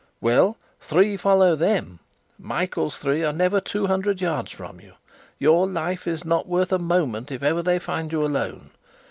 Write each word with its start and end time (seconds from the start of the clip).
Well, 0.19 0.57
three 0.79 1.15
follow 1.15 1.55
them; 1.55 1.99
Michael's 2.39 2.97
three 2.97 3.23
are 3.23 3.31
never 3.31 3.61
two 3.61 3.85
hundred 3.85 4.19
yards 4.19 4.51
from 4.51 4.79
you. 4.79 4.93
Your 5.37 5.67
life 5.67 6.07
is 6.07 6.25
not 6.25 6.47
worth 6.47 6.73
a 6.73 6.79
moment 6.79 7.31
if 7.31 7.43
ever 7.43 7.61
they 7.61 7.77
find 7.77 8.11
you 8.11 8.25
alone. 8.25 8.71